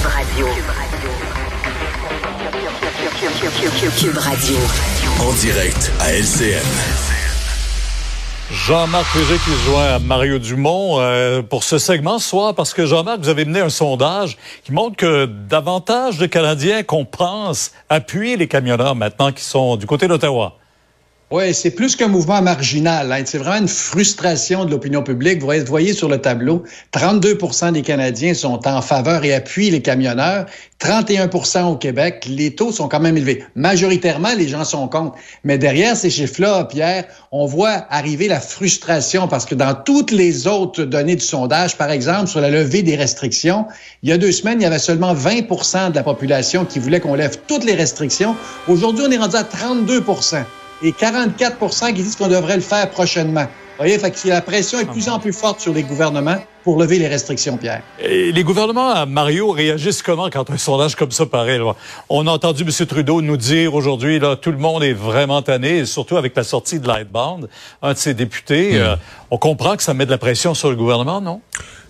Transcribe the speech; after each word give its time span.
Cube 0.00 0.08
Radio. 0.08 0.46
Cube 3.98 4.16
Radio. 4.16 4.56
En 5.20 5.32
direct 5.34 5.92
à 6.00 6.12
LCN. 6.14 6.64
Jean-Marc 8.50 9.14
Léger 9.14 9.34
qui 9.34 9.50
se 9.50 9.70
joint 9.70 9.96
à 9.96 9.98
Mario 9.98 10.38
Dumont 10.38 11.00
euh, 11.00 11.42
pour 11.42 11.64
ce 11.64 11.76
segment 11.76 12.18
ce 12.18 12.30
soir 12.30 12.54
parce 12.54 12.72
que 12.72 12.86
Jean-Marc, 12.86 13.20
vous 13.20 13.28
avez 13.28 13.44
mené 13.44 13.60
un 13.60 13.68
sondage 13.68 14.38
qui 14.64 14.72
montre 14.72 14.96
que 14.96 15.26
davantage 15.26 16.16
de 16.16 16.24
Canadiens 16.24 16.82
qu'on 16.82 17.04
pense 17.04 17.72
appuient 17.90 18.36
les 18.36 18.48
camionneurs 18.48 18.94
maintenant 18.94 19.32
qui 19.32 19.44
sont 19.44 19.76
du 19.76 19.84
côté 19.84 20.08
d'Ottawa. 20.08 20.59
Oui, 21.32 21.54
c'est 21.54 21.70
plus 21.70 21.94
qu'un 21.94 22.08
mouvement 22.08 22.42
marginal. 22.42 23.12
Hein. 23.12 23.22
C'est 23.24 23.38
vraiment 23.38 23.60
une 23.60 23.68
frustration 23.68 24.64
de 24.64 24.72
l'opinion 24.72 25.04
publique. 25.04 25.38
Vous 25.38 25.64
voyez 25.66 25.92
sur 25.92 26.08
le 26.08 26.18
tableau, 26.18 26.64
32% 26.92 27.70
des 27.70 27.82
Canadiens 27.82 28.34
sont 28.34 28.66
en 28.66 28.82
faveur 28.82 29.24
et 29.24 29.32
appuient 29.32 29.70
les 29.70 29.80
camionneurs. 29.80 30.46
31 30.80 31.30
au 31.68 31.76
Québec. 31.76 32.26
Les 32.28 32.56
taux 32.56 32.72
sont 32.72 32.88
quand 32.88 32.98
même 32.98 33.16
élevés. 33.16 33.44
Majoritairement, 33.54 34.34
les 34.36 34.48
gens 34.48 34.64
sont 34.64 34.88
contre. 34.88 35.14
Mais 35.44 35.56
derrière 35.56 35.96
ces 35.96 36.10
chiffres-là, 36.10 36.64
Pierre, 36.64 37.04
on 37.30 37.46
voit 37.46 37.86
arriver 37.90 38.26
la 38.26 38.40
frustration 38.40 39.28
parce 39.28 39.46
que 39.46 39.54
dans 39.54 39.74
toutes 39.74 40.10
les 40.10 40.48
autres 40.48 40.82
données 40.82 41.14
du 41.14 41.24
sondage, 41.24 41.78
par 41.78 41.92
exemple, 41.92 42.26
sur 42.26 42.40
la 42.40 42.50
levée 42.50 42.82
des 42.82 42.96
restrictions, 42.96 43.66
il 44.02 44.08
y 44.08 44.12
a 44.12 44.18
deux 44.18 44.32
semaines, 44.32 44.60
il 44.60 44.64
y 44.64 44.66
avait 44.66 44.80
seulement 44.80 45.14
20% 45.14 45.92
de 45.92 45.94
la 45.94 46.02
population 46.02 46.64
qui 46.64 46.80
voulait 46.80 46.98
qu'on 46.98 47.14
lève 47.14 47.38
toutes 47.46 47.62
les 47.62 47.76
restrictions. 47.76 48.34
Aujourd'hui, 48.66 49.04
on 49.06 49.12
est 49.12 49.18
rendu 49.18 49.36
à 49.36 49.44
32 49.44 50.00
et 50.82 50.92
44 50.92 51.88
qui 51.88 52.02
disent 52.02 52.16
qu'on 52.16 52.28
devrait 52.28 52.56
le 52.56 52.62
faire 52.62 52.90
prochainement. 52.90 53.44
Vous 53.44 53.86
voyez, 53.86 53.98
fait 53.98 54.10
que 54.10 54.28
la 54.28 54.40
pression 54.40 54.78
est 54.80 54.84
de 54.84 54.90
plus 54.90 55.08
en 55.08 55.18
plus 55.18 55.32
forte 55.32 55.60
sur 55.60 55.72
les 55.72 55.82
gouvernements 55.82 56.36
pour 56.64 56.80
lever 56.80 56.98
les 56.98 57.08
restrictions, 57.08 57.56
Pierre. 57.56 57.82
Et 58.02 58.32
les 58.32 58.44
gouvernements, 58.44 59.06
Mario, 59.06 59.50
réagissent 59.50 60.02
comment 60.02 60.30
quand 60.30 60.50
un 60.50 60.58
sondage 60.58 60.94
comme 60.94 61.10
ça 61.10 61.26
paraît? 61.26 61.58
On 62.08 62.26
a 62.26 62.30
entendu 62.30 62.62
M. 62.62 62.86
Trudeau 62.86 63.22
nous 63.22 63.36
dire 63.36 63.74
aujourd'hui, 63.74 64.18
là, 64.18 64.36
tout 64.36 64.50
le 64.50 64.58
monde 64.58 64.82
est 64.82 64.92
vraiment 64.92 65.42
tanné, 65.42 65.84
surtout 65.86 66.16
avec 66.16 66.36
la 66.36 66.44
sortie 66.44 66.80
de 66.80 66.86
Lightbound, 66.86 67.48
un 67.82 67.92
de 67.92 67.98
ses 67.98 68.14
députés. 68.14 68.72
Hmm. 68.72 68.82
Euh, 68.82 68.96
on 69.30 69.38
comprend 69.38 69.76
que 69.76 69.82
ça 69.82 69.94
met 69.94 70.06
de 70.06 70.10
la 70.10 70.18
pression 70.18 70.54
sur 70.54 70.70
le 70.70 70.76
gouvernement, 70.76 71.20
non? 71.20 71.40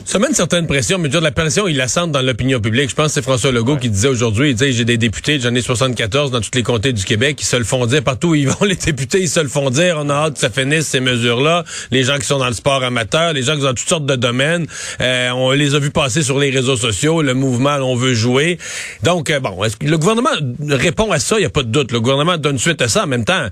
Ça 0.04 0.18
met 0.18 0.28
une 0.28 0.34
certaine 0.34 0.66
pression, 0.66 0.98
mais 0.98 1.08
dire 1.08 1.20
de 1.20 1.24
la 1.24 1.30
pression, 1.30 1.68
il 1.68 1.76
la 1.76 1.86
sent 1.86 2.08
dans 2.08 2.22
l'opinion 2.22 2.58
publique. 2.60 2.90
Je 2.90 2.94
pense 2.94 3.08
que 3.08 3.12
c'est 3.12 3.22
François 3.22 3.52
Legault 3.52 3.76
qui 3.76 3.90
disait 3.90 4.08
aujourd'hui, 4.08 4.50
il 4.50 4.54
disait, 4.54 4.72
j'ai 4.72 4.84
des 4.84 4.96
députés, 4.96 5.38
j'en 5.38 5.54
ai 5.54 5.60
74 5.60 6.30
dans 6.30 6.40
tous 6.40 6.50
les 6.54 6.62
comtés 6.62 6.92
du 6.92 7.04
Québec, 7.04 7.36
qui 7.36 7.44
se 7.44 7.56
le 7.56 7.64
font 7.64 7.84
dire 7.86 8.02
partout 8.02 8.28
où 8.28 8.34
ils 8.34 8.48
vont, 8.48 8.64
les 8.64 8.76
députés, 8.76 9.20
ils 9.20 9.28
se 9.28 9.40
le 9.40 9.48
font 9.48 9.70
dire, 9.70 9.96
on 9.98 10.08
a 10.08 10.14
hâte 10.14 10.34
que 10.34 10.40
ça 10.40 10.50
finisse 10.50 10.86
ces 10.86 11.00
mesures-là. 11.00 11.64
Les 11.90 12.02
gens 12.02 12.16
qui 12.16 12.26
sont 12.26 12.38
dans 12.38 12.48
le 12.48 12.54
sport 12.54 12.82
amateur, 12.82 13.34
les 13.34 13.42
gens 13.42 13.54
qui 13.54 13.60
sont 13.60 13.66
dans 13.66 13.74
toutes 13.74 13.88
sortes 13.88 14.06
de 14.06 14.16
domaines, 14.16 14.59
euh, 15.00 15.30
on 15.30 15.50
les 15.52 15.74
a 15.74 15.78
vus 15.78 15.90
passer 15.90 16.22
sur 16.22 16.38
les 16.38 16.50
réseaux 16.50 16.76
sociaux, 16.76 17.22
le 17.22 17.34
mouvement, 17.34 17.76
on 17.76 17.94
veut 17.94 18.14
jouer. 18.14 18.58
Donc, 19.02 19.30
euh, 19.30 19.40
bon, 19.40 19.62
est-ce 19.64 19.76
que 19.76 19.86
le 19.86 19.98
gouvernement 19.98 20.30
répond 20.68 21.10
à 21.12 21.18
ça? 21.18 21.36
Il 21.36 21.40
n'y 21.40 21.46
a 21.46 21.50
pas 21.50 21.62
de 21.62 21.68
doute. 21.68 21.92
Le 21.92 22.00
gouvernement 22.00 22.36
donne 22.38 22.58
suite 22.58 22.82
à 22.82 22.88
ça. 22.88 23.04
En 23.04 23.06
même 23.06 23.24
temps, 23.24 23.46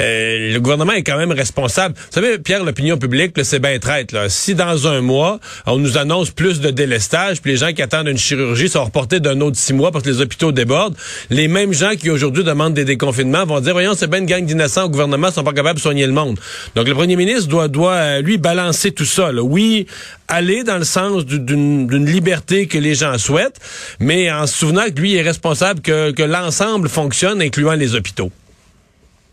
euh, 0.00 0.52
le 0.52 0.58
gouvernement 0.60 0.92
est 0.92 1.02
quand 1.02 1.18
même 1.18 1.32
responsable. 1.32 1.94
Vous 1.96 2.14
savez, 2.14 2.38
Pierre, 2.38 2.64
l'opinion 2.64 2.98
publique, 2.98 3.34
c'est 3.42 3.58
bien 3.58 3.78
traite. 3.78 4.12
Là. 4.12 4.28
Si 4.28 4.54
dans 4.54 4.86
un 4.86 5.00
mois, 5.00 5.40
on 5.66 5.78
nous 5.78 5.98
annonce 5.98 6.30
plus 6.30 6.60
de 6.60 6.70
délestage, 6.70 7.40
puis 7.40 7.52
les 7.52 7.58
gens 7.58 7.72
qui 7.72 7.82
attendent 7.82 8.08
une 8.08 8.18
chirurgie 8.18 8.68
sont 8.68 8.84
reportés 8.84 9.20
d'un 9.20 9.40
autre 9.40 9.56
six 9.56 9.72
mois 9.72 9.90
parce 9.90 10.04
que 10.04 10.10
les 10.10 10.20
hôpitaux 10.20 10.52
débordent, 10.52 10.96
les 11.30 11.48
mêmes 11.48 11.72
gens 11.72 11.92
qui 11.98 12.10
aujourd'hui 12.10 12.44
demandent 12.44 12.74
des 12.74 12.84
déconfinements 12.84 13.44
vont 13.44 13.60
dire, 13.60 13.72
voyons, 13.72 13.94
c'est 13.96 14.08
bien 14.08 14.20
une 14.20 14.26
gang 14.26 14.44
d'innocents 14.44 14.84
au 14.84 14.88
gouvernement, 14.88 15.30
sont 15.30 15.44
pas 15.44 15.52
capables 15.52 15.78
de 15.78 15.82
soigner 15.82 16.06
le 16.06 16.12
monde. 16.12 16.38
Donc 16.74 16.86
le 16.86 16.94
premier 16.94 17.16
ministre 17.16 17.48
doit, 17.48 17.68
doit 17.68 17.92
euh, 17.92 18.20
lui, 18.20 18.38
balancer 18.38 18.92
tout 18.92 19.04
ça. 19.04 19.30
Oui, 19.32 19.86
aller 20.30 20.64
dans 20.64 20.78
le 20.78 20.84
sens 20.84 21.26
d'une 21.26 22.06
liberté 22.06 22.66
que 22.66 22.78
les 22.78 22.94
gens 22.94 23.18
souhaitent, 23.18 23.60
mais 23.98 24.30
en 24.32 24.46
se 24.46 24.56
souvenant 24.56 24.84
que 24.84 25.00
lui 25.00 25.16
est 25.16 25.22
responsable 25.22 25.80
que, 25.80 26.12
que 26.12 26.22
l'ensemble 26.22 26.88
fonctionne, 26.88 27.42
incluant 27.42 27.74
les 27.74 27.94
hôpitaux. 27.94 28.30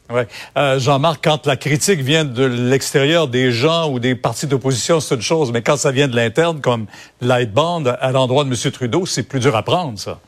Ouais. 0.10 0.28
Euh, 0.58 0.80
Jean-Marc, 0.80 1.24
quand 1.24 1.46
la 1.46 1.58
critique 1.58 2.00
vient 2.00 2.24
de 2.24 2.44
l'extérieur 2.46 3.28
des 3.28 3.52
gens 3.52 3.92
ou 3.92 4.00
des 4.00 4.16
partis 4.16 4.48
d'opposition, 4.48 5.00
c'est 5.00 5.16
une 5.16 5.22
chose, 5.22 5.52
mais 5.52 5.62
quand 5.62 5.78
ça 5.78 5.92
vient 5.92 6.08
de 6.08 6.16
l'interne, 6.16 6.62
comme 6.62 6.86
Lightband 7.22 7.84
à 7.86 8.12
l'endroit 8.12 8.44
de 8.46 8.50
M. 8.50 8.72
Trudeau, 8.72 9.06
c'est 9.06 9.24
plus 9.24 9.40
dur 9.40 9.56
à 9.56 9.64
prendre, 9.64 10.00
ça. 10.00 10.20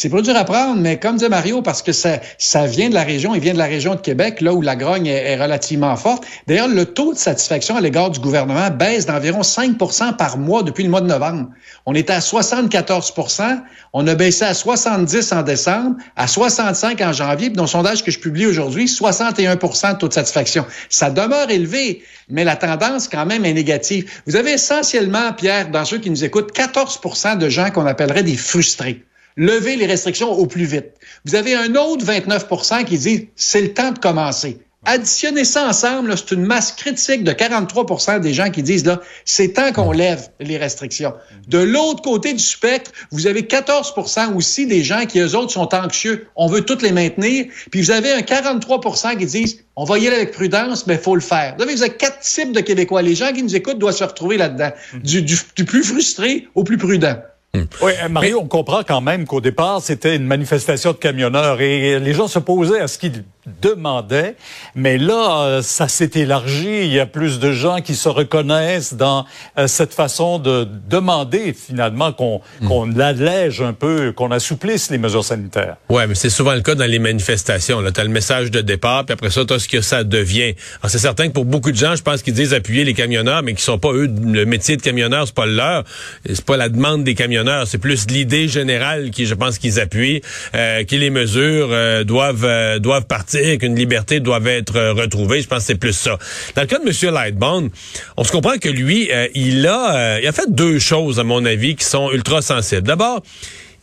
C'est 0.00 0.10
pas 0.10 0.22
dur 0.22 0.36
à 0.36 0.44
prendre, 0.44 0.80
mais 0.80 1.00
comme 1.00 1.16
dit 1.16 1.28
Mario, 1.28 1.60
parce 1.60 1.82
que 1.82 1.90
ça, 1.90 2.20
ça 2.38 2.66
vient 2.66 2.88
de 2.88 2.94
la 2.94 3.02
région, 3.02 3.34
il 3.34 3.40
vient 3.40 3.52
de 3.52 3.58
la 3.58 3.64
région 3.64 3.96
de 3.96 4.00
Québec, 4.00 4.40
là 4.40 4.54
où 4.54 4.62
la 4.62 4.76
grogne 4.76 5.08
est, 5.08 5.34
relativement 5.34 5.96
forte. 5.96 6.22
D'ailleurs, 6.46 6.68
le 6.68 6.84
taux 6.84 7.14
de 7.14 7.18
satisfaction 7.18 7.74
à 7.74 7.80
l'égard 7.80 8.10
du 8.10 8.20
gouvernement 8.20 8.70
baisse 8.70 9.06
d'environ 9.06 9.40
5% 9.40 10.14
par 10.14 10.38
mois 10.38 10.62
depuis 10.62 10.84
le 10.84 10.90
mois 10.90 11.00
de 11.00 11.08
novembre. 11.08 11.48
On 11.84 11.96
était 11.96 12.12
à 12.12 12.20
74% 12.20 13.58
on 13.92 14.06
a 14.06 14.14
baissé 14.14 14.44
à 14.44 14.54
70 14.54 15.32
en 15.32 15.42
décembre, 15.42 15.96
à 16.14 16.28
65 16.28 17.00
en 17.00 17.12
janvier, 17.12 17.48
puis 17.48 17.56
dans 17.56 17.64
le 17.64 17.68
sondage 17.68 18.04
que 18.04 18.12
je 18.12 18.20
publie 18.20 18.46
aujourd'hui, 18.46 18.84
61% 18.84 19.94
de 19.94 19.98
taux 19.98 20.06
de 20.06 20.12
satisfaction. 20.12 20.64
Ça 20.90 21.10
demeure 21.10 21.50
élevé, 21.50 22.04
mais 22.28 22.44
la 22.44 22.54
tendance 22.54 23.08
quand 23.08 23.26
même 23.26 23.44
est 23.44 23.52
négative. 23.52 24.08
Vous 24.28 24.36
avez 24.36 24.52
essentiellement, 24.52 25.32
Pierre, 25.32 25.70
dans 25.70 25.84
ceux 25.84 25.98
qui 25.98 26.10
nous 26.10 26.22
écoutent, 26.22 26.56
14% 26.56 27.36
de 27.36 27.48
gens 27.48 27.70
qu'on 27.70 27.86
appellerait 27.86 28.22
des 28.22 28.36
frustrés 28.36 29.02
lever 29.38 29.76
les 29.76 29.86
restrictions 29.86 30.32
au 30.32 30.46
plus 30.46 30.64
vite. 30.64 30.92
Vous 31.24 31.36
avez 31.36 31.54
un 31.54 31.74
autre 31.76 32.04
29 32.04 32.84
qui 32.84 32.98
dit 32.98 33.28
c'est 33.36 33.62
le 33.62 33.72
temps 33.72 33.92
de 33.92 33.98
commencer. 33.98 34.58
Additionnez 34.84 35.44
ça 35.44 35.66
ensemble, 35.66 36.16
c'est 36.16 36.30
une 36.30 36.44
masse 36.44 36.72
critique 36.72 37.24
de 37.24 37.32
43% 37.32 38.20
des 38.20 38.32
gens 38.32 38.50
qui 38.50 38.62
disent 38.62 38.86
là, 38.86 39.00
c'est 39.24 39.54
temps 39.54 39.72
qu'on 39.72 39.90
lève 39.90 40.28
les 40.40 40.56
restrictions. 40.56 41.14
De 41.48 41.58
l'autre 41.58 42.00
côté 42.00 42.32
du 42.32 42.42
spectre, 42.42 42.92
vous 43.10 43.26
avez 43.26 43.42
14% 43.42 44.34
aussi 44.34 44.66
des 44.66 44.84
gens 44.84 45.04
qui, 45.04 45.18
eux 45.18 45.36
autres, 45.36 45.52
sont 45.52 45.74
anxieux. 45.74 46.28
On 46.36 46.46
veut 46.46 46.62
toutes 46.62 46.82
les 46.82 46.92
maintenir. 46.92 47.46
Puis 47.70 47.82
vous 47.82 47.90
avez 47.90 48.12
un 48.12 48.22
43 48.22 48.80
qui 49.18 49.26
disent 49.26 49.64
on 49.74 49.84
va 49.84 49.98
y 49.98 50.06
aller 50.06 50.16
avec 50.16 50.32
prudence, 50.32 50.86
mais 50.86 50.94
il 50.94 51.00
faut 51.00 51.16
le 51.16 51.20
faire. 51.20 51.56
Vous 51.58 51.82
avez 51.82 51.90
quatre 51.90 52.20
types 52.20 52.52
de 52.52 52.60
Québécois. 52.60 53.02
Les 53.02 53.14
gens 53.14 53.32
qui 53.32 53.42
nous 53.42 53.56
écoutent 53.56 53.78
doivent 53.78 53.96
se 53.96 54.04
retrouver 54.04 54.36
là-dedans. 54.36 54.70
du 55.02 55.64
plus 55.66 55.84
frustré 55.84 56.48
au 56.54 56.64
plus 56.64 56.78
prudent. 56.78 57.16
Hmm. 57.54 57.62
Oui, 57.82 57.92
euh, 58.02 58.08
Mario, 58.08 58.40
on 58.42 58.46
comprend 58.46 58.82
quand 58.86 59.00
même 59.00 59.26
qu'au 59.26 59.40
départ, 59.40 59.80
c'était 59.80 60.16
une 60.16 60.24
manifestation 60.24 60.92
de 60.92 60.98
camionneurs 60.98 61.60
et 61.60 61.98
les 61.98 62.12
gens 62.12 62.28
se 62.28 62.38
posaient 62.38 62.80
à 62.80 62.88
ce 62.88 62.98
qu'ils 62.98 63.24
demandait. 63.60 64.36
Mais 64.74 64.98
là, 64.98 65.42
euh, 65.42 65.62
ça 65.62 65.88
s'est 65.88 66.10
élargi. 66.14 66.84
Il 66.84 66.92
y 66.92 67.00
a 67.00 67.06
plus 67.06 67.38
de 67.38 67.52
gens 67.52 67.80
qui 67.80 67.94
se 67.94 68.08
reconnaissent 68.08 68.94
dans 68.94 69.24
euh, 69.58 69.66
cette 69.66 69.94
façon 69.94 70.38
de 70.38 70.66
demander 70.88 71.54
finalement 71.54 72.12
qu'on 72.12 72.40
mm. 72.60 72.68
qu'on 72.68 72.98
allège 73.00 73.60
un 73.60 73.72
peu, 73.72 74.12
qu'on 74.12 74.30
assouplisse 74.30 74.90
les 74.90 74.98
mesures 74.98 75.24
sanitaires. 75.24 75.76
Ouais, 75.88 76.06
mais 76.06 76.14
c'est 76.14 76.30
souvent 76.30 76.54
le 76.54 76.60
cas 76.60 76.74
dans 76.74 76.88
les 76.88 76.98
manifestations. 76.98 77.80
Là, 77.80 77.90
as 77.96 78.02
le 78.02 78.08
message 78.08 78.50
de 78.50 78.60
départ, 78.60 79.04
puis 79.04 79.12
après 79.12 79.30
ça, 79.30 79.42
as 79.48 79.58
ce 79.58 79.68
que 79.68 79.80
ça 79.80 80.04
devient. 80.04 80.54
Alors 80.80 80.90
c'est 80.90 80.98
certain 80.98 81.28
que 81.28 81.32
pour 81.32 81.44
beaucoup 81.44 81.72
de 81.72 81.76
gens, 81.76 81.96
je 81.96 82.02
pense 82.02 82.22
qu'ils 82.22 82.34
disent 82.34 82.54
appuyer 82.54 82.84
les 82.84 82.94
camionneurs, 82.94 83.42
mais 83.42 83.54
qui 83.54 83.62
sont 83.62 83.78
pas 83.78 83.92
eux. 83.92 84.08
Le 84.08 84.44
métier 84.44 84.76
de 84.76 84.82
camionneur, 84.82 85.26
c'est 85.26 85.34
pas 85.34 85.46
le 85.46 85.54
leur. 85.54 85.84
C'est 86.26 86.44
pas 86.44 86.56
la 86.56 86.68
demande 86.68 87.04
des 87.04 87.14
camionneurs. 87.14 87.66
C'est 87.66 87.78
plus 87.78 88.08
l'idée 88.10 88.48
générale 88.48 89.10
qui, 89.10 89.26
je 89.26 89.34
pense, 89.34 89.58
qu'ils 89.58 89.80
appuient, 89.80 90.22
euh, 90.54 90.84
que 90.84 90.96
les 90.96 91.10
mesures 91.10 91.68
euh, 91.70 92.04
doivent 92.04 92.78
doivent 92.78 93.06
partir 93.06 93.37
qu'une 93.58 93.76
liberté 93.76 94.20
doit 94.20 94.40
être 94.46 94.76
euh, 94.76 94.92
retrouvée. 94.92 95.40
Je 95.40 95.48
pense 95.48 95.60
que 95.60 95.64
c'est 95.64 95.74
plus 95.74 95.92
ça. 95.92 96.18
Dans 96.54 96.62
le 96.62 96.68
cas 96.68 96.78
de 96.78 96.88
M. 96.88 97.14
Lightbone, 97.14 97.70
on 98.16 98.24
se 98.24 98.32
comprend 98.32 98.58
que 98.58 98.68
lui, 98.68 99.10
euh, 99.12 99.28
il 99.34 99.66
a, 99.66 99.94
euh, 99.96 100.20
il 100.22 100.26
a 100.26 100.32
fait 100.32 100.50
deux 100.50 100.78
choses, 100.78 101.18
à 101.18 101.24
mon 101.24 101.44
avis, 101.44 101.76
qui 101.76 101.84
sont 101.84 102.10
ultra 102.12 102.42
sensibles. 102.42 102.82
D'abord, 102.82 103.22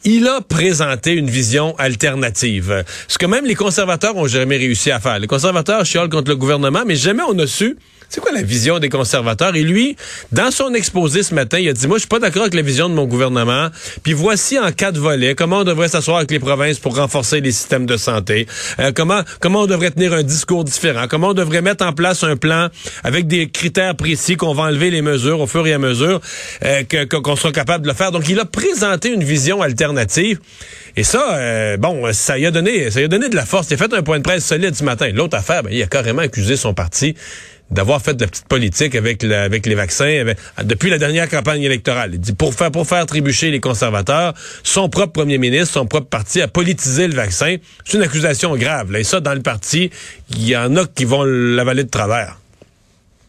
il 0.04 0.28
a 0.28 0.42
présenté 0.42 1.14
une 1.14 1.30
vision 1.30 1.76
alternative. 1.78 2.84
Ce 3.08 3.18
que 3.18 3.26
même 3.26 3.46
les 3.46 3.56
conservateurs 3.56 4.16
ont 4.16 4.28
jamais 4.28 4.58
réussi 4.58 4.92
à 4.92 5.00
faire. 5.00 5.20
Les 5.20 5.28
conservateurs 5.28 5.86
chiolent 5.86 6.10
contre 6.10 6.30
le 6.30 6.38
gouvernement, 6.38 6.84
mais 6.86 6.96
jamais 6.96 7.24
on 7.28 7.38
a 7.40 7.48
su 7.48 7.78
c'est 8.10 8.22
quoi 8.22 8.32
la 8.32 8.42
vision 8.42 8.80
des 8.80 8.90
conservateurs? 8.90 9.56
Et 9.56 9.64
lui, 9.64 9.96
dans 10.32 10.52
son 10.52 10.74
exposé 10.74 11.24
ce 11.24 11.34
matin, 11.34 11.60
il 11.60 11.70
a 11.70 11.74
dit, 11.74 11.88
moi, 11.88 11.98
je 11.98 12.02
suis 12.02 12.08
pas 12.08 12.20
d'accord 12.20 12.44
avec 12.44 12.54
la 12.54 12.62
vision 12.62 12.90
de 12.90 12.94
mon 12.94 13.06
gouvernement. 13.06 13.70
Puis 14.04 14.14
voici 14.14 14.60
en 14.60 14.72
quatre 14.72 14.98
volets 14.98 15.36
comment 15.36 15.60
on 15.60 15.64
devrait 15.64 15.90
s'asseoir 15.90 16.18
avec 16.18 16.32
les 16.32 16.40
provinces 16.40 16.80
pour 16.80 16.96
renforcer 16.96 17.42
les 17.42 17.52
systèmes 17.52 17.86
de 17.86 17.98
santé. 17.98 18.48
Euh, 18.80 18.92
comment 18.96 19.22
comment 19.40 19.62
on 19.62 19.68
devrait 19.68 19.92
tenir 19.92 20.14
un 20.14 20.24
discours 20.24 20.64
différent? 20.64 21.06
Comment 21.10 21.30
on 21.30 21.34
devrait 21.34 21.62
mettre 21.62 21.86
en 21.86 21.94
place 21.94 22.24
un 22.24 22.38
plan 22.38 22.70
avec 23.04 23.28
des 23.28 23.50
critères 23.50 23.96
précis 23.96 24.36
qu'on 24.36 24.54
va 24.54 24.64
enlever 24.64 24.92
les 24.92 25.02
mesures 25.02 25.40
au 25.40 25.48
fur 25.48 25.66
et 25.68 25.74
à 25.74 25.78
mesure 25.78 26.22
euh, 26.64 26.84
qu'on 27.06 27.36
sera 27.36 27.52
capable 27.52 27.84
de 27.84 27.90
le 27.90 27.96
faire? 27.96 28.12
Donc, 28.12 28.28
il 28.30 28.40
a 28.40 28.46
présenté 28.46 29.10
une 29.10 29.24
vision 29.24 29.62
alternative. 29.62 30.40
Et 30.98 31.04
ça, 31.04 31.36
euh, 31.36 31.78
bon, 31.78 32.12
ça 32.14 32.38
y 32.38 32.46
a 32.46 32.52
donné, 32.52 32.90
ça 32.92 33.02
y 33.02 33.04
a 33.04 33.08
donné 33.08 33.30
de 33.30 33.36
la 33.36 33.46
force. 33.46 33.68
Il 33.70 33.74
a 33.74 33.78
fait 33.78 33.94
un 33.94 34.04
point 34.04 34.18
de 34.18 34.24
presse 34.24 34.46
solide 34.46 34.76
ce 34.76 34.84
matin. 34.84 35.10
L'autre 35.14 35.38
affaire, 35.38 35.64
ben, 35.64 35.72
il 35.72 35.82
a 35.82 35.88
carrément 35.88 36.22
accusé 36.22 36.56
son 36.56 36.74
parti 36.74 37.16
d'avoir 37.72 38.02
fait 38.02 38.14
de 38.14 38.22
la 38.22 38.28
petite 38.28 38.48
politique 38.48 38.96
avec, 38.96 39.24
avec 39.24 39.66
les 39.66 39.76
vaccins 39.76 40.24
depuis 40.64 40.90
la 40.90 40.98
dernière 40.98 41.30
campagne 41.30 41.64
électorale. 41.64 42.12
Il 42.14 42.20
dit 42.20 42.34
pour 42.34 42.54
faire 42.54 42.72
pour 42.72 42.88
faire 42.88 43.06
trébucher 43.06 43.52
les 43.52 43.60
conservateurs, 43.60 44.34
son 44.64 44.90
propre 44.90 45.14
premier 45.14 45.38
ministre, 45.38 45.74
son 45.74 45.86
propre 45.86 46.08
parti 46.08 46.42
a 46.42 46.48
politisé 46.48 47.08
le 47.08 47.16
vaccin. 47.16 47.56
C'est 47.84 47.98
une 47.98 48.04
accusation 48.04 48.56
grave. 48.56 48.92
Là. 48.92 49.00
Et 49.00 49.04
ça, 49.04 49.20
dans 49.20 49.34
le 49.34 49.42
parti, 49.42 49.90
il 50.30 50.48
y 50.48 50.56
en 50.56 50.76
a 50.78 50.86
qui 50.86 51.06
vont 51.06 51.24
l'avaler 51.24 51.84
de 51.84 51.90
travers. 51.90 52.38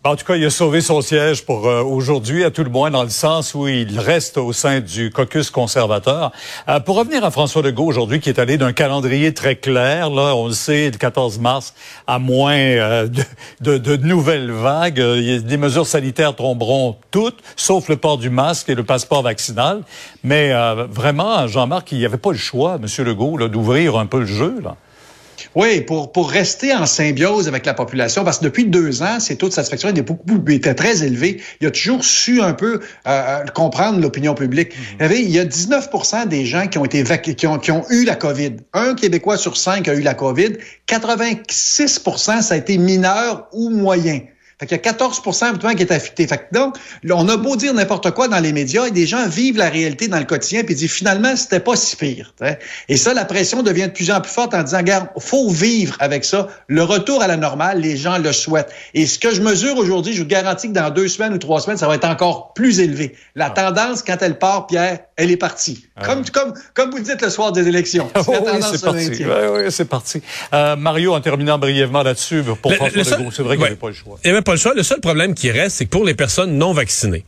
En 0.06 0.14
tout 0.14 0.25
cas, 0.25 0.37
il 0.37 0.44
a 0.44 0.50
sauvé 0.50 0.82
son 0.82 1.00
siège 1.00 1.44
pour 1.44 1.67
euh, 1.67 1.82
aujourd'hui, 1.82 2.44
à 2.44 2.53
tout 2.53 2.62
le 2.62 2.70
moins 2.70 2.93
dans 2.93 3.03
le 3.03 3.08
sens 3.08 3.56
où 3.56 3.67
il 3.67 3.99
reste 3.99 4.38
au 4.38 4.53
sein 4.53 4.79
du 4.79 5.11
caucus 5.11 5.50
conservateur. 5.50 6.31
Euh, 6.69 6.79
pour 6.79 6.94
revenir 6.97 7.25
à 7.25 7.32
François 7.32 7.61
Legault 7.61 7.87
aujourd'hui, 7.87 8.20
qui 8.20 8.29
est 8.29 8.38
allé 8.38 8.56
d'un 8.56 8.73
calendrier 8.73 9.35
très 9.35 9.56
clair, 9.56 10.08
là, 10.11 10.37
on 10.37 10.47
le 10.47 10.53
sait, 10.53 10.93
le 10.93 10.97
14 10.97 11.41
mars, 11.41 11.75
à 12.06 12.20
moins 12.20 12.55
euh, 12.55 13.08
de, 13.08 13.79
de, 13.79 13.79
de, 13.79 13.97
nouvelles 13.97 14.53
vagues, 14.53 14.99
les 14.99 15.56
mesures 15.56 15.88
sanitaires 15.88 16.37
tomberont 16.37 16.94
toutes, 17.11 17.41
sauf 17.56 17.88
le 17.88 17.97
port 17.97 18.17
du 18.17 18.31
masque 18.31 18.69
et 18.69 18.76
le 18.76 18.85
passeport 18.85 19.23
vaccinal. 19.23 19.82
Mais 20.23 20.52
vraiment, 20.88 21.49
Jean-Marc, 21.49 21.91
il 21.91 21.99
n'y 21.99 22.05
avait 22.05 22.17
pas 22.17 22.31
le 22.31 22.38
choix, 22.38 22.79
Monsieur 22.79 23.02
Legault, 23.02 23.49
d'ouvrir 23.49 23.97
un 23.97 24.06
peu 24.06 24.20
le 24.20 24.26
jeu. 24.26 24.55
Là. 24.62 24.76
Oui, 25.55 25.81
pour, 25.81 26.12
pour 26.12 26.31
rester 26.31 26.75
en 26.75 26.87
symbiose 26.87 27.49
avec 27.49 27.67
la 27.67 27.75
population, 27.75 28.25
parce 28.25 28.38
que 28.38 28.44
depuis 28.44 28.65
deux 28.65 29.03
ans, 29.03 29.21
ses 29.21 29.37
taux 29.37 29.49
de 29.49 29.53
satisfaction 29.53 29.88
étaient, 29.88 30.03
beaucoup, 30.03 30.43
étaient 30.49 30.75
très 30.75 31.05
élevés. 31.05 31.41
Il 31.61 31.67
a 31.67 31.71
toujours 31.71 32.05
su 32.05 32.41
un 32.41 32.53
peu 32.53 32.75
euh, 32.75 32.81
euh 33.06 33.44
comprendre 33.55 34.00
l'opinion 34.00 34.35
publique. 34.35 34.73
Mm-hmm. 35.00 35.17
Il 35.17 35.31
y 35.31 35.38
a 35.38 35.44
19 35.44 35.88
des 36.29 36.47
gens 36.47 36.67
qui 36.67 36.79
ont 36.79 36.85
été 36.85 37.05
qui 37.37 37.47
ont, 37.47 37.59
qui 37.59 37.71
ont 37.71 37.85
eu 37.91 38.05
la 38.05 38.17
COVID. 38.17 38.56
Un 38.73 38.94
Québécois 38.94 39.37
sur 39.37 39.56
cinq 39.56 39.88
a 39.88 39.94
eu 39.94 40.03
la 40.03 40.15
COVID. 40.15 40.59
86% 40.88 42.43
ça 42.43 42.55
a 42.55 42.56
été 42.56 42.79
mineur 42.79 43.49
ou 43.53 43.71
moyen. 43.71 44.21
Fait 44.58 44.64
qu'il 44.64 44.76
y 44.76 44.81
a 44.81 44.82
14 44.82 45.20
qui 45.76 45.82
est 45.82 45.93
affecté. 45.93 46.26
Fait 46.26 46.38
que 46.38 46.55
donc, 46.55 46.76
on 47.11 47.29
a 47.29 47.37
beau 47.37 47.56
dire 47.56 47.75
n'importe 47.75 48.11
quoi 48.12 48.26
dans 48.26 48.38
les 48.38 48.55
médias 48.55 48.87
et 48.87 48.91
des 48.91 49.06
gens 49.06 49.29
vivent 49.29 49.58
la 49.58 49.69
réalité 49.69 50.08
dans 50.08 50.19
le 50.19 50.25
quotidien 50.25 50.64
puis 50.64 50.75
disent 50.75 50.91
finalement, 50.91 51.37
c'était 51.37 51.61
pas 51.61 51.76
si 51.76 51.94
pire. 51.94 52.35
Et 52.88 52.97
ça, 52.97 53.12
la 53.12 53.26
pression 53.26 53.62
devient 53.62 53.88
de 53.88 53.93
plus 53.93 54.11
en 54.11 54.23
plus 54.23 54.32
forte 54.32 54.55
en 54.55 54.62
disant, 54.62 54.79
regarde, 54.79 55.08
faut 55.19 55.50
vivre 55.50 55.97
avec 56.00 56.25
ça. 56.25 56.49
Le 56.69 56.82
retour 56.82 57.23
à 57.23 57.26
la 57.26 57.37
normale, 57.37 57.81
les 57.81 57.99
gens 57.99 58.17
le 58.17 58.32
souhaitent. 58.32 58.73
Et 58.94 59.06
ce 59.06 59.19
que 59.19 59.35
je 59.35 59.43
mesure 59.43 59.76
aujourd'hui, 59.76 60.14
je 60.14 60.23
vous 60.23 60.29
garantis 60.29 60.69
que 60.69 60.73
dans 60.73 60.88
deux 60.88 61.09
semaines 61.09 61.35
ou 61.35 61.38
trois 61.38 61.61
semaines, 61.61 61.76
ça 61.76 61.87
va 61.87 61.97
être 61.97 62.09
encore 62.09 62.55
plus 62.55 62.81
élevé. 62.81 63.14
La 63.35 63.47
ah. 63.47 63.50
tendance, 63.50 64.02
quand 64.02 64.17
elle 64.23 64.38
part, 64.38 64.67
Pierre, 64.69 65.00
elle 65.16 65.30
est 65.30 65.36
partie. 65.36 65.86
Ah 65.96 66.04
comme, 66.04 66.24
comme, 66.26 66.54
comme 66.74 66.90
vous 66.90 66.98
le 66.98 67.02
dites 67.02 67.22
le 67.22 67.30
soir 67.30 67.52
des 67.52 67.66
élections. 67.66 68.10
oui, 68.28 68.34
c'est 68.60 68.84
parti. 68.84 69.24
Oui, 69.24 69.24
oui, 69.52 69.62
c'est 69.70 69.86
parti. 69.86 70.22
Euh, 70.52 70.76
Mario, 70.76 71.14
en 71.14 71.20
terminant 71.20 71.58
brièvement 71.58 72.02
là-dessus, 72.02 72.42
pour 72.62 72.74
François 72.74 73.02
Legault, 73.02 73.30
c'est 73.30 73.42
vrai 73.42 73.56
qu'il 73.56 73.62
n'y 73.62 73.66
avait 73.66 73.76
pas 73.76 73.88
le 73.88 73.94
choix 73.94 74.18
pas 74.42 74.52
le 74.52 74.58
choix. 74.58 74.74
Le 74.74 74.82
seul 74.82 75.00
problème 75.00 75.34
qui 75.34 75.50
reste, 75.50 75.76
c'est 75.76 75.86
que 75.86 75.90
pour 75.90 76.04
les 76.04 76.14
personnes 76.14 76.56
non 76.56 76.72
vaccinées, 76.72 77.24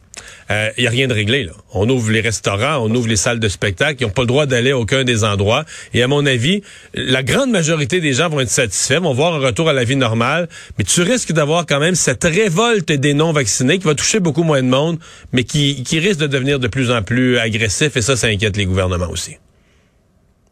il 0.51 0.55
euh, 0.55 0.71
n'y 0.79 0.87
a 0.87 0.91
rien 0.91 1.09
de 1.09 1.15
réglé. 1.15 1.45
Là. 1.45 1.53
On 1.73 1.89
ouvre 1.89 2.11
les 2.11 2.21
restaurants, 2.21 2.79
on 2.79 2.95
ouvre 2.95 3.09
les 3.09 3.17
salles 3.17 3.41
de 3.41 3.49
spectacle, 3.49 3.97
ils 4.01 4.05
n'ont 4.05 4.11
pas 4.11 4.23
le 4.23 4.29
droit 4.29 4.47
d'aller 4.47 4.71
à 4.71 4.79
aucun 4.79 5.05
des 5.05 5.25
endroits. 5.25 5.65
Et 5.95 6.03
à 6.03 6.09
mon 6.09 6.25
avis, 6.27 6.63
la 6.95 7.23
grande 7.23 7.51
majorité 7.51 8.01
des 8.01 8.13
gens 8.13 8.29
vont 8.29 8.41
être 8.41 8.51
satisfaits, 8.51 9.01
vont 9.01 9.15
voir 9.15 9.35
un 9.35 9.39
retour 9.39 9.69
à 9.69 9.73
la 9.73 9.85
vie 9.85 9.97
normale. 9.97 10.49
Mais 10.79 10.85
tu 10.85 11.03
risques 11.03 11.33
d'avoir 11.33 11.67
quand 11.67 11.81
même 11.81 11.95
cette 11.95 12.25
révolte 12.25 12.93
des 12.93 13.15
non-vaccinés 13.15 13.79
qui 13.79 13.85
va 13.85 13.95
toucher 13.95 14.21
beaucoup 14.21 14.43
moins 14.43 14.63
de 14.63 14.69
monde, 14.69 14.99
mais 15.33 15.45
qui, 15.45 15.83
qui 15.83 15.99
risque 15.99 16.21
de 16.21 16.27
devenir 16.27 16.59
de 16.59 16.69
plus 16.69 16.91
en 16.91 17.03
plus 17.03 17.39
agressif. 17.39 17.97
Et 17.97 18.03
ça, 18.03 18.17
ça 18.17 18.29
inquiète 18.29 18.57
les 18.57 18.67
gouvernements 18.67 19.11
aussi. 19.11 19.37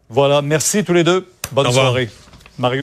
Voilà, 0.09 0.43
merci 0.43 0.85
tous 0.85 0.93
les 0.93 1.05
deux. 1.05 1.27
Bonne 1.53 1.73
soirée. 1.73 2.09
Mario. 2.59 2.83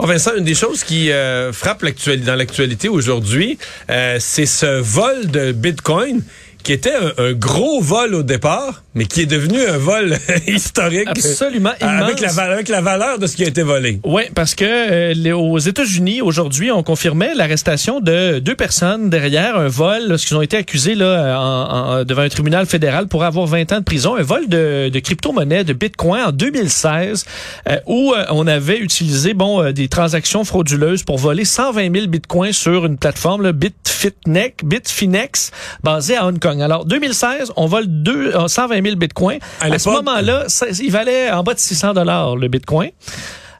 Oh 0.00 0.06
Vincent, 0.06 0.36
une 0.36 0.44
des 0.44 0.54
choses 0.54 0.84
qui 0.84 1.10
euh, 1.10 1.52
frappe 1.52 1.84
dans 2.24 2.36
l'actualité 2.36 2.88
aujourd'hui, 2.88 3.58
euh, 3.90 4.18
c'est 4.20 4.46
ce 4.46 4.80
vol 4.80 5.26
de 5.26 5.50
Bitcoin 5.50 6.22
qui 6.68 6.74
était 6.74 6.92
un, 7.16 7.32
gros 7.32 7.80
vol 7.80 8.14
au 8.14 8.22
départ, 8.22 8.82
mais 8.94 9.06
qui 9.06 9.22
est 9.22 9.26
devenu 9.26 9.58
un 9.58 9.78
vol 9.78 10.18
historique. 10.46 11.08
Absolument 11.08 11.72
immense. 11.80 12.02
Avec 12.02 12.20
la, 12.20 12.42
avec 12.42 12.68
la 12.68 12.82
valeur 12.82 13.18
de 13.18 13.26
ce 13.26 13.36
qui 13.36 13.44
a 13.44 13.46
été 13.46 13.62
volé. 13.62 14.00
Oui, 14.04 14.24
parce 14.34 14.54
que 14.54 14.66
euh, 14.66 15.34
aux 15.34 15.58
États-Unis, 15.58 16.20
aujourd'hui, 16.20 16.70
on 16.70 16.82
confirmait 16.82 17.34
l'arrestation 17.34 18.00
de 18.00 18.40
deux 18.40 18.54
personnes 18.54 19.08
derrière 19.08 19.56
un 19.56 19.68
vol, 19.68 20.08
lorsqu'ils 20.08 20.36
ont 20.36 20.42
été 20.42 20.58
accusés 20.58 20.94
là, 20.94 21.40
en, 21.40 22.04
devant 22.04 22.20
un 22.20 22.28
tribunal 22.28 22.66
fédéral 22.66 23.08
pour 23.08 23.24
avoir 23.24 23.46
20 23.46 23.72
ans 23.72 23.78
de 23.78 23.84
prison, 23.84 24.16
un 24.16 24.22
vol 24.22 24.46
de, 24.46 24.90
de 24.90 24.98
crypto-monnaie, 24.98 25.64
de 25.64 25.72
Bitcoin 25.72 26.22
en 26.22 26.32
2016, 26.32 27.24
euh, 27.66 27.78
où 27.86 28.12
euh, 28.12 28.26
on 28.28 28.46
avait 28.46 28.78
utilisé 28.78 29.32
bon 29.32 29.72
des 29.72 29.88
transactions 29.88 30.44
frauduleuses 30.44 31.02
pour 31.02 31.16
voler 31.16 31.46
120 31.46 31.94
000 31.94 32.08
Bitcoins 32.08 32.52
sur 32.52 32.84
une 32.84 32.98
plateforme, 32.98 33.40
là, 33.40 33.52
Bitfinex, 33.52 34.62
Bitfinex, 34.62 35.50
basée 35.82 36.18
à 36.18 36.26
Hong 36.26 36.38
Kong. 36.38 36.57
Alors, 36.60 36.84
2016, 36.84 37.52
on 37.56 37.66
vole 37.66 37.86
deux, 37.86 38.32
120 38.46 38.76
euh, 38.76 38.82
000 38.82 38.96
bitcoins. 38.96 39.38
À, 39.60 39.78
ce 39.78 39.88
moment-là, 39.88 40.46
il 40.80 40.90
valait 40.90 41.30
en 41.30 41.42
bas 41.42 41.54
de 41.54 41.58
600 41.58 41.94
dollars 41.94 42.36
le 42.36 42.48
bitcoin. 42.48 42.90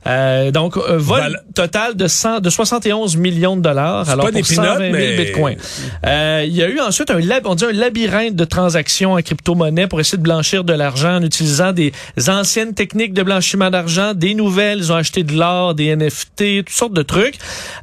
Euh, 0.09 0.51
donc, 0.51 0.77
un 0.77 0.97
vol 0.97 1.41
total 1.55 1.97
de 1.97 2.07
100, 2.07 2.41
de 2.41 2.51
71 2.51 3.17
millions 3.17 3.57
de 3.57 3.63
dollars. 3.63 4.09
Alors, 4.09 4.31
pour 4.31 4.47
120 4.47 4.93
000 4.93 5.17
bitcoins. 5.17 5.57
Euh, 6.07 6.45
il 6.47 6.55
y 6.55 6.63
a 6.63 6.69
eu 6.69 6.81
ensuite 6.81 7.11
un, 7.11 7.21
on 7.45 7.55
dit 7.55 7.65
un 7.65 7.73
labyrinthe 7.73 8.35
de 8.35 8.45
transactions 8.45 9.13
en 9.13 9.23
crypto-monnaie 9.23 9.87
pour 9.87 10.01
essayer 10.01 10.19
de 10.19 10.23
blanchir 10.23 10.65
de 10.65 10.73
l'argent 10.73 11.17
en 11.17 11.23
utilisant 11.23 11.73
des 11.73 11.93
anciennes 12.29 12.75
techniques 12.75 13.13
de 13.13 13.23
blanchiment 13.23 13.71
d'argent, 13.71 14.15
des 14.15 14.35
nouvelles. 14.35 14.79
Ils 14.79 14.93
ont 14.93 14.97
acheté 14.97 15.23
de 15.23 15.35
l'or, 15.35 15.75
des 15.75 15.95
NFT, 15.95 16.65
toutes 16.65 16.71
sortes 16.71 16.95
de 16.95 17.03
trucs. 17.03 17.37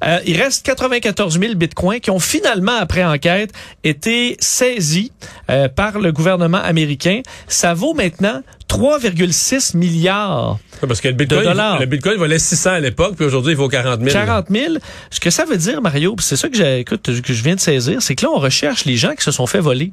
Euh, 0.03 0.19
il 0.25 0.41
reste 0.41 0.65
94 0.65 1.39
000 1.39 1.55
bitcoins 1.55 1.99
qui 1.99 2.11
ont 2.11 2.19
finalement, 2.19 2.75
après 2.79 3.03
enquête, 3.03 3.51
été 3.83 4.37
saisis 4.39 5.11
euh, 5.49 5.67
par 5.67 5.99
le 5.99 6.11
gouvernement 6.11 6.61
américain. 6.61 7.21
Ça 7.47 7.73
vaut 7.73 7.93
maintenant 7.93 8.41
3,6 8.77 9.77
milliards 9.77 10.59
parce 10.87 11.01
que 11.01 11.07
le 11.07 11.13
Bitcoin, 11.13 11.41
de 11.41 11.45
dollars. 11.45 11.79
Le 11.79 11.85
Bitcoin 11.85 12.17
valait 12.17 12.39
600 12.39 12.71
à 12.71 12.79
l'époque, 12.79 13.15
puis 13.15 13.25
aujourd'hui, 13.25 13.53
il 13.53 13.57
vaut 13.57 13.69
40 13.69 13.99
000. 14.01 14.11
40 14.11 14.47
000. 14.49 14.73
Ce 15.09 15.19
que 15.19 15.29
ça 15.29 15.45
veut 15.45 15.57
dire, 15.57 15.81
Mario, 15.81 16.15
c'est 16.19 16.35
ça 16.35 16.49
que, 16.49 16.57
j'écoute, 16.57 17.01
que 17.01 17.33
je 17.33 17.43
viens 17.43 17.55
de 17.55 17.59
saisir, 17.59 18.01
c'est 18.01 18.15
que 18.15 18.25
là, 18.25 18.31
on 18.31 18.39
recherche 18.39 18.85
les 18.85 18.97
gens 18.97 19.13
qui 19.15 19.23
se 19.23 19.31
sont 19.31 19.47
fait 19.47 19.59
voler 19.59 19.91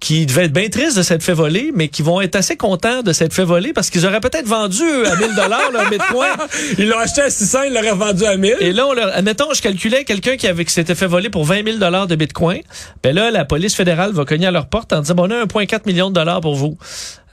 qui 0.00 0.26
devaient 0.26 0.44
être 0.44 0.52
bien 0.52 0.68
tristes 0.68 0.96
de 0.96 1.02
s'être 1.02 1.22
fait 1.22 1.32
voler, 1.32 1.72
mais 1.74 1.88
qui 1.88 2.02
vont 2.02 2.20
être 2.20 2.36
assez 2.36 2.56
contents 2.56 3.02
de 3.02 3.12
s'être 3.12 3.32
fait 3.32 3.44
voler 3.44 3.72
parce 3.72 3.88
qu'ils 3.90 4.04
auraient 4.06 4.20
peut-être 4.20 4.46
vendu 4.46 4.84
à 5.06 5.16
1000 5.16 5.34
dollars 5.34 5.70
leur 5.72 5.88
bitcoin. 5.88 6.30
ils 6.78 6.88
l'ont 6.88 6.98
acheté 6.98 7.22
à 7.22 7.30
600, 7.30 7.62
ils 7.68 7.72
l'auraient 7.72 7.94
vendu 7.94 8.24
à 8.24 8.36
1000. 8.36 8.56
Et 8.60 8.72
là, 8.72 8.86
on 8.86 8.92
leur, 8.92 9.14
admettons, 9.16 9.52
je 9.54 9.62
calculais 9.62 10.04
quelqu'un 10.04 10.36
qui 10.36 10.46
avait 10.46 10.64
qui 10.64 10.72
s'était 10.72 10.94
fait 10.94 11.06
voler 11.06 11.30
pour 11.30 11.44
20 11.44 11.64
000 11.64 11.78
dollars 11.78 12.06
de 12.06 12.14
bitcoin. 12.14 12.60
Ben 13.02 13.14
là, 13.14 13.30
la 13.30 13.44
police 13.44 13.74
fédérale 13.74 14.12
va 14.12 14.24
cogner 14.24 14.46
à 14.46 14.50
leur 14.50 14.66
porte 14.66 14.92
en 14.92 15.00
disant, 15.00 15.14
bon, 15.14 15.28
on 15.28 15.30
a 15.30 15.44
1,4 15.46 15.86
million 15.86 16.10
de 16.10 16.14
dollars 16.14 16.40
pour 16.40 16.56
vous. 16.56 16.76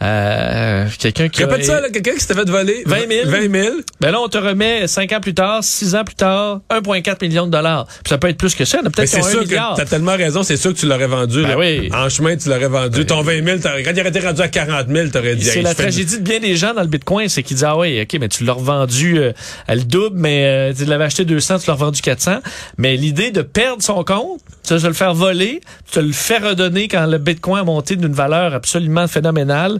Euh, 0.01 0.87
quelqu'un 0.99 1.29
qui. 1.29 1.43
Répète 1.43 1.65
ça, 1.65 1.81
quelqu'un 1.91 2.13
qui 2.13 2.19
s'était 2.19 2.33
fait 2.33 2.49
voler. 2.49 2.83
20 2.85 2.97
000. 3.09 3.29
20 3.29 3.51
000. 3.51 3.75
Ben 4.01 4.11
là, 4.11 4.19
on 4.19 4.27
te 4.27 4.37
remet 4.37 4.87
5 4.87 5.11
ans 5.13 5.19
plus 5.21 5.33
tard, 5.33 5.63
6 5.63 5.95
ans 5.95 6.03
plus 6.03 6.15
tard, 6.15 6.61
1,4 6.69 7.21
million 7.21 7.45
de 7.45 7.51
dollars. 7.51 7.85
Puis 7.85 8.09
ça 8.09 8.17
peut 8.17 8.27
être 8.27 8.37
plus 8.37 8.55
que 8.55 8.65
ça. 8.65 8.79
Peut-être 8.79 9.07
c'est 9.07 9.21
sûr 9.21 9.43
que 9.43 9.75
t'as 9.75 9.85
tellement 9.85 10.15
raison, 10.17 10.43
c'est 10.43 10.57
sûr 10.57 10.73
que 10.73 10.79
tu 10.79 10.87
l'aurais 10.87 11.07
vendu. 11.07 11.43
Ben 11.43 11.55
oui. 11.57 11.89
En 11.93 12.09
chemin, 12.09 12.35
tu 12.35 12.49
l'aurais 12.49 12.67
vendu. 12.67 12.99
Ben 12.99 13.05
Ton 13.05 13.21
20 13.21 13.45
000, 13.45 13.57
quand 13.63 13.91
il 13.93 13.99
aurait 13.99 14.09
été 14.09 14.19
rendu 14.19 14.41
à 14.41 14.47
40 14.47 14.87
000, 14.89 15.09
t'aurais 15.09 15.35
dit. 15.35 15.45
C'est 15.45 15.61
la 15.61 15.75
tragédie 15.75 16.19
de 16.19 16.23
bien 16.23 16.39
des 16.39 16.55
gens 16.55 16.73
dans 16.73 16.81
le 16.81 16.87
Bitcoin, 16.87 17.29
c'est 17.29 17.43
qu'ils 17.43 17.55
disent, 17.55 17.65
ah 17.65 17.77
oui, 17.77 18.01
OK, 18.01 18.19
mais 18.19 18.27
tu 18.27 18.43
l'as 18.43 18.53
revendu 18.53 19.17
euh, 19.19 19.31
à 19.67 19.75
le 19.75 19.83
double, 19.83 20.17
mais 20.17 20.45
euh, 20.45 20.73
tu 20.77 20.85
l'avais 20.85 21.05
acheté 21.05 21.23
200, 21.23 21.59
tu 21.59 21.67
l'as 21.67 21.73
revendu 21.73 22.01
400. 22.01 22.39
Mais 22.77 22.97
l'idée 22.97 23.31
de 23.31 23.41
perdre 23.41 23.81
son 23.81 24.03
compte, 24.03 24.41
tu 24.67 24.75
vas 24.75 24.87
le 24.87 24.93
faire 24.93 25.13
voler, 25.13 25.61
tu 25.91 26.01
le 26.01 26.11
faire 26.11 26.49
redonner 26.49 26.87
quand 26.87 27.05
le 27.05 27.17
Bitcoin 27.17 27.61
a 27.61 27.63
monté 27.63 27.95
d'une 27.95 28.13
valeur 28.13 28.53
absolument 28.53 29.07
phénoménale, 29.07 29.79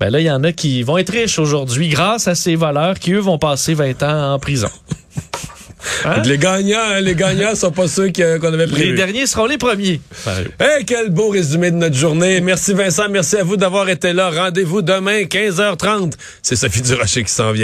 ben 0.00 0.10
là, 0.10 0.20
il 0.20 0.26
y 0.26 0.30
en 0.30 0.42
a 0.44 0.52
qui 0.52 0.82
vont 0.82 0.98
être 0.98 1.12
riches 1.12 1.38
aujourd'hui 1.38 1.88
grâce 1.88 2.28
à 2.28 2.34
ces 2.34 2.56
voleurs 2.56 2.98
qui, 2.98 3.12
eux, 3.12 3.20
vont 3.20 3.38
passer 3.38 3.74
20 3.74 4.02
ans 4.02 4.34
en 4.34 4.38
prison. 4.38 4.70
Hein? 6.04 6.22
Les 6.24 6.38
gagnants, 6.38 7.00
les 7.00 7.14
gagnants 7.14 7.54
sont 7.54 7.70
pas 7.70 7.88
ceux 7.88 8.10
qu'on 8.12 8.52
avait 8.52 8.66
prévu. 8.66 8.90
Les 8.90 8.94
derniers 8.94 9.26
seront 9.26 9.46
les 9.46 9.58
premiers. 9.58 10.00
Hey, 10.60 10.84
quel 10.84 11.10
beau 11.10 11.28
résumé 11.28 11.70
de 11.70 11.76
notre 11.76 11.96
journée. 11.96 12.40
Merci 12.40 12.72
Vincent, 12.72 13.08
merci 13.08 13.36
à 13.36 13.44
vous 13.44 13.56
d'avoir 13.56 13.88
été 13.88 14.12
là. 14.12 14.30
Rendez-vous 14.30 14.82
demain 14.82 15.22
15h30. 15.22 16.12
C'est 16.42 16.56
Sophie 16.56 16.82
Durocher 16.82 17.24
qui 17.24 17.32
s'en 17.32 17.52
vient. 17.52 17.60